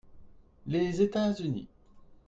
Les 0.65 0.99
États-Unis. 1.03 1.67